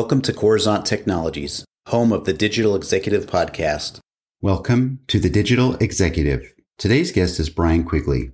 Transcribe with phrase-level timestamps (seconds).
[0.00, 3.98] Welcome to Coruzant Technologies, home of the Digital Executive Podcast.
[4.40, 6.54] Welcome to the Digital Executive.
[6.78, 8.30] Today's guest is Brian Quigley.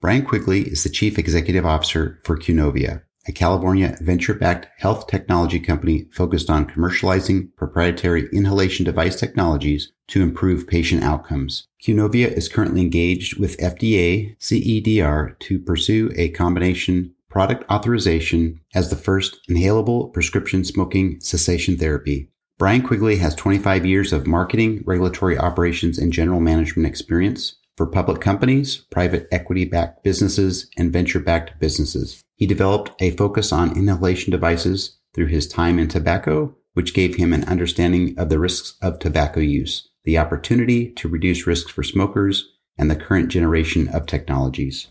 [0.00, 6.08] Brian Quigley is the Chief Executive Officer for Qnovia, a California venture-backed health technology company
[6.12, 11.68] focused on commercializing proprietary inhalation device technologies to improve patient outcomes.
[11.80, 18.96] Qnovia is currently engaged with FDA CDER to pursue a combination product authorization as the
[18.96, 22.28] first inhalable prescription smoking cessation therapy.
[22.60, 28.20] Brian Quigley has 25 years of marketing, regulatory operations, and general management experience for public
[28.20, 32.22] companies, private equity backed businesses, and venture backed businesses.
[32.36, 37.32] He developed a focus on inhalation devices through his time in tobacco, which gave him
[37.32, 42.48] an understanding of the risks of tobacco use, the opportunity to reduce risks for smokers,
[42.78, 44.86] and the current generation of technologies.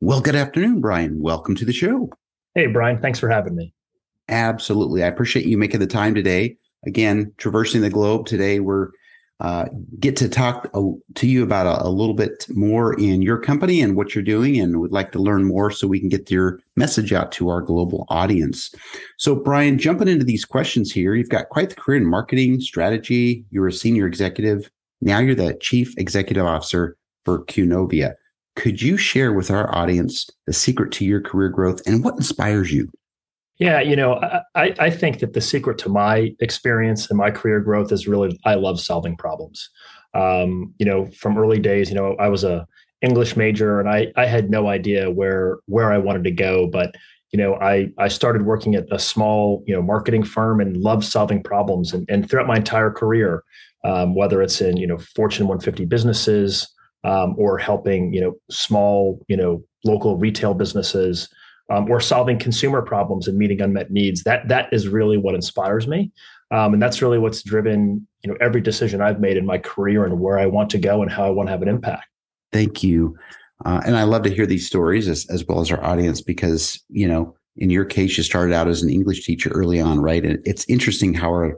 [0.00, 1.22] Well, good afternoon, Brian.
[1.22, 2.10] Welcome to the show.
[2.54, 3.00] Hey, Brian.
[3.00, 3.72] Thanks for having me.
[4.28, 5.02] Absolutely.
[5.02, 6.58] I appreciate you making the time today.
[6.86, 8.90] Again, traversing the globe today, we're
[9.40, 9.66] uh,
[10.00, 10.82] get to talk uh,
[11.14, 14.58] to you about a, a, little bit more in your company and what you're doing,
[14.58, 17.60] and would like to learn more so we can get your message out to our
[17.60, 18.74] global audience.
[19.18, 23.44] So, Brian, jumping into these questions here, you've got quite the career in marketing, strategy.
[23.50, 24.70] You're a senior executive.
[25.02, 28.14] Now you're the chief executive officer for Qnovia.
[28.56, 32.72] Could you share with our audience the secret to your career growth and what inspires
[32.72, 32.90] you?
[33.58, 34.14] Yeah, you know,
[34.54, 38.38] I, I think that the secret to my experience and my career growth is really
[38.44, 39.70] I love solving problems.
[40.14, 42.66] Um, you know, from early days, you know, I was a
[43.02, 46.94] English major and I I had no idea where where I wanted to go, but
[47.32, 51.04] you know, I I started working at a small you know marketing firm and loved
[51.04, 53.42] solving problems, and and throughout my entire career,
[53.84, 56.68] um, whether it's in you know Fortune 150 businesses,
[57.06, 61.28] um, or helping you know small you know local retail businesses
[61.70, 64.24] um, or solving consumer problems and meeting unmet needs.
[64.24, 66.12] That that is really what inspires me.
[66.50, 70.04] Um, and that's really what's driven you know every decision i've made in my career
[70.04, 72.06] and where i want to go and how i want to have an impact.
[72.52, 73.16] Thank you.
[73.64, 76.82] Uh, and i love to hear these stories as, as well as our audience because
[76.88, 80.24] you know in your case you started out as an english teacher early on right?
[80.24, 81.56] And it's interesting how our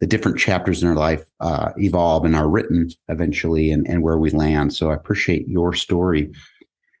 [0.00, 4.18] the different chapters in our life uh, evolve and are written eventually and, and where
[4.18, 4.74] we land.
[4.74, 6.32] So I appreciate your story.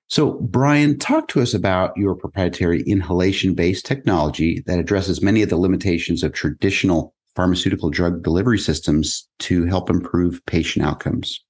[0.08, 5.48] So, Brian, talk to us about your proprietary inhalation based technology that addresses many of
[5.48, 11.42] the limitations of traditional pharmaceutical drug delivery systems to help improve patient outcomes.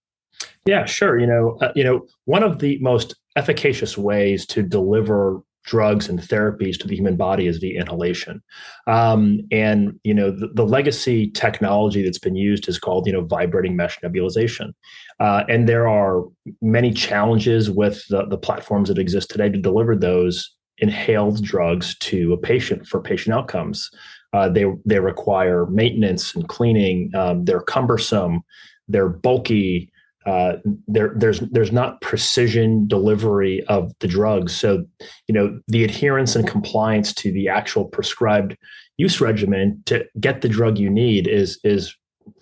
[0.67, 1.19] Yeah, sure.
[1.19, 6.19] You know, uh, you know, one of the most efficacious ways to deliver drugs and
[6.19, 8.43] therapies to the human body is via inhalation.
[8.87, 13.25] Um, and you know the, the, legacy technology that's been used is called you know
[13.25, 14.73] vibrating mesh nebulization.
[15.19, 16.25] Uh, and there are
[16.63, 22.33] many challenges with the, the platforms that exist today to deliver those inhaled drugs to
[22.33, 23.91] a patient for patient outcomes.
[24.33, 27.11] Uh, they they require maintenance and cleaning.
[27.15, 28.41] Um, they're cumbersome.
[28.89, 29.90] They're bulky
[30.27, 34.85] uh, there there's there's not precision delivery of the drugs so
[35.29, 38.57] you know the adherence and compliance to the actual prescribed
[38.99, 41.97] use regimen to get the drug you need is is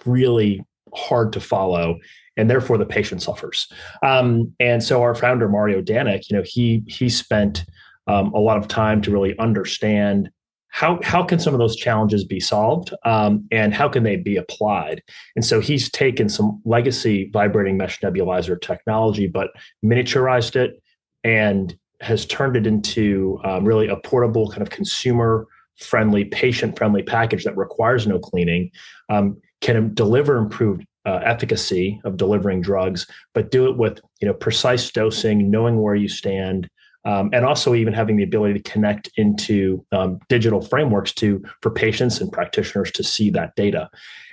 [0.04, 0.60] really
[0.94, 1.96] hard to follow
[2.36, 3.70] and therefore the patient suffers.
[4.02, 7.64] Um, and so our founder mario danek you know he he spent
[8.08, 10.30] um, a lot of time to really understand
[10.78, 14.36] how how can some of those challenges be solved um, and how can they be
[14.36, 15.02] applied?
[15.34, 19.48] And so he's taken some legacy vibrating mesh nebulizer technology but
[19.84, 20.80] miniaturized it
[21.24, 27.02] and has turned it into um, really a portable kind of consumer friendly patient friendly
[27.02, 28.70] package that requires no cleaning
[29.08, 34.34] um, can deliver improved uh, efficacy of delivering drugs but do it with you know
[34.34, 36.68] precise dosing knowing where you stand
[37.08, 41.70] um, and also even having the ability to connect into um, digital frameworks to for
[41.70, 43.88] patients and practitioners to see that data.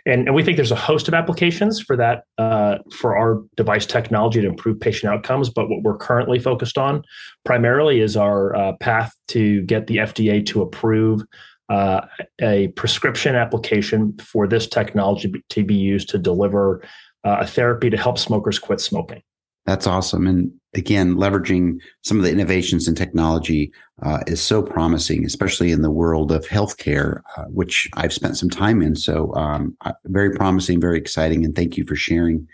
[0.06, 3.86] And, and we think there's a host of applications for that uh, for our device
[3.86, 5.50] technology to improve patient outcomes.
[5.50, 7.02] But what we're currently focused on
[7.46, 11.22] primarily is our uh, path to get the FDA to approve
[11.70, 12.02] uh,
[12.42, 16.84] a prescription application for this technology to be used to deliver
[17.24, 19.24] uh, a therapy to help smokers quit smoking.
[19.66, 20.28] That's awesome.
[20.28, 23.72] And again, leveraging some of the innovations in technology
[24.04, 28.50] uh, is so promising, especially in the world of healthcare, uh, which I've spent some
[28.50, 28.96] time in.
[28.96, 29.76] So, um,
[30.06, 31.44] very promising, very exciting.
[31.44, 32.48] And thank you for sharing.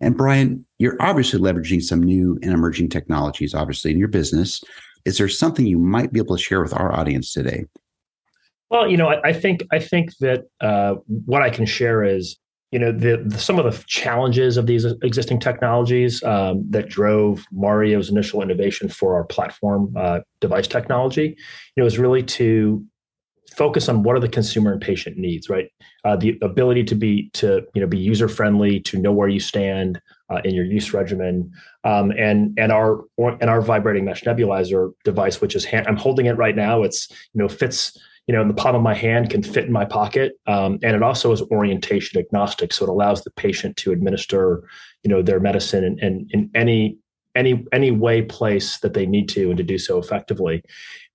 [0.00, 4.62] And Brian, you're obviously leveraging some new and emerging technologies, obviously, in your business.
[5.04, 7.64] Is there something you might be able to share with our audience today?
[8.70, 12.36] Well, you know, I, I think I think that uh, what I can share is
[12.70, 17.44] you know the, the, some of the challenges of these existing technologies um, that drove
[17.52, 21.36] mario's initial innovation for our platform uh, device technology
[21.76, 22.84] you know is really to
[23.50, 25.66] focus on what are the consumer and patient needs, right?
[26.04, 29.40] Uh, the ability to be to you know be user friendly, to know where you
[29.40, 30.00] stand
[30.30, 31.50] uh, in your use regimen,
[31.84, 36.26] um, and and our and our vibrating mesh nebulizer device, which is hand, I'm holding
[36.26, 36.82] it right now.
[36.82, 37.98] It's you know fits
[38.30, 40.94] you know in the palm of my hand, can fit in my pocket, um, and
[40.94, 44.62] it also is orientation agnostic, so it allows the patient to administer
[45.02, 46.96] you know their medicine in, in, in any
[47.34, 50.62] any any way place that they need to and to do so effectively.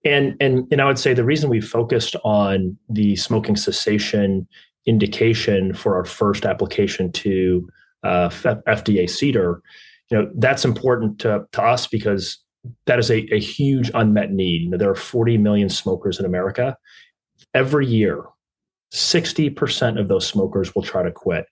[0.04, 4.46] And and and I would say the reason we focused on the smoking cessation
[4.86, 7.66] indication for our first application to
[8.04, 9.62] uh, FDA CDER,
[10.12, 12.40] you know, that's important to, to us because
[12.86, 14.64] that is a, a huge unmet need.
[14.64, 16.78] You know, there are 40 million smokers in America.
[17.54, 18.24] Every year,
[18.94, 21.46] 60% of those smokers will try to quit.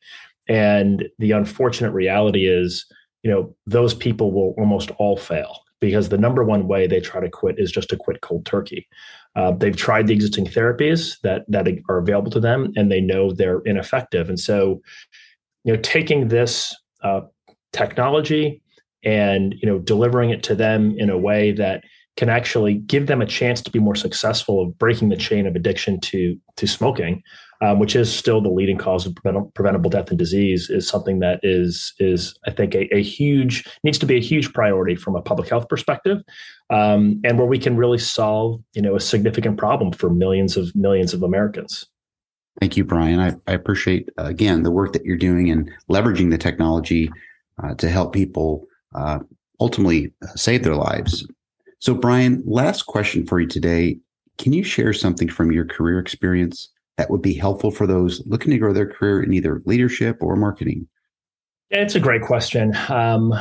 [0.47, 2.85] And the unfortunate reality is,
[3.23, 7.19] you know, those people will almost all fail because the number one way they try
[7.19, 8.87] to quit is just to quit cold turkey.
[9.35, 13.33] Uh, they've tried the existing therapies that that are available to them, and they know
[13.33, 14.29] they're ineffective.
[14.29, 14.81] And so,
[15.65, 16.73] you know, taking this
[17.03, 17.21] uh,
[17.73, 18.62] technology
[19.03, 21.83] and you know delivering it to them in a way that
[22.15, 25.55] can actually give them a chance to be more successful of breaking the chain of
[25.55, 27.23] addiction to to smoking
[27.63, 29.15] um, which is still the leading cause of
[29.53, 33.97] preventable death and disease, is something that is is I think a, a huge needs
[33.99, 36.21] to be a huge priority from a public health perspective,
[36.69, 40.75] um, and where we can really solve you know a significant problem for millions of
[40.75, 41.85] millions of Americans.
[42.59, 43.21] Thank you, Brian.
[43.21, 47.09] I, I appreciate uh, again the work that you're doing and leveraging the technology
[47.63, 49.19] uh, to help people uh,
[49.59, 51.27] ultimately save their lives.
[51.79, 53.97] So, Brian, last question for you today.
[54.37, 58.51] Can you share something from your career experience that would be helpful for those looking
[58.51, 60.87] to grow their career in either leadership or marketing?
[61.69, 62.73] It's a great question.
[62.89, 63.33] Um,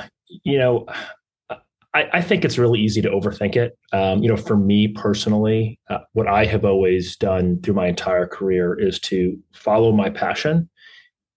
[0.44, 0.86] you know,
[1.94, 3.76] I, I, think it's really easy to overthink it.
[3.92, 8.26] Um, you know, for me personally, uh, what I have always done through my entire
[8.26, 10.70] career is to follow my passion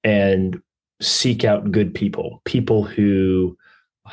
[0.03, 0.61] and
[1.01, 3.57] seek out good people, people who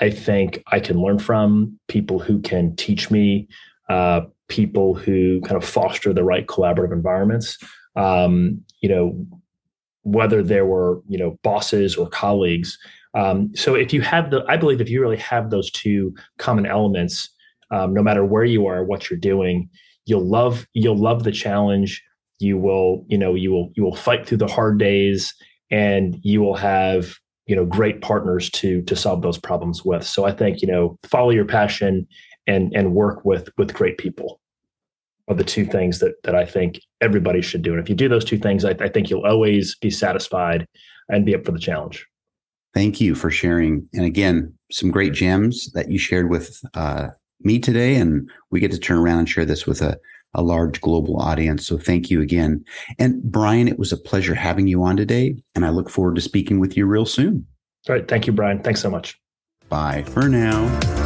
[0.00, 3.48] I think I can learn from, people who can teach me,
[3.88, 7.58] uh, people who kind of foster the right collaborative environments
[7.96, 9.26] um, you know,
[10.02, 12.78] whether there were, you know, bosses or colleagues.
[13.14, 16.66] Um, so if you have the, I believe if you really have those two common
[16.66, 17.28] elements,
[17.70, 19.68] um, no matter where you are, what you're doing,
[20.06, 22.02] you'll love, you'll love the challenge.
[22.38, 25.34] You will, you know, you will, you will fight through the hard days
[25.70, 27.14] and you will have,
[27.52, 30.06] you know, great partners to, to solve those problems with.
[30.06, 32.06] So I think, you know, follow your passion
[32.46, 34.40] and, and work with, with great people
[35.28, 37.72] are the two things that that I think everybody should do.
[37.72, 40.66] And if you do those two things, I, I think you'll always be satisfied
[41.10, 42.06] and be up for the challenge.
[42.72, 43.86] Thank you for sharing.
[43.92, 47.08] And again, some great gems that you shared with uh,
[47.42, 47.96] me today.
[47.96, 49.98] And we get to turn around and share this with a,
[50.34, 51.66] a large global audience.
[51.66, 52.64] So thank you again.
[52.98, 55.36] And Brian, it was a pleasure having you on today.
[55.54, 57.46] And I look forward to speaking with you real soon.
[57.88, 58.06] All right.
[58.06, 58.62] Thank you, Brian.
[58.62, 59.20] Thanks so much.
[59.68, 61.01] Bye for now.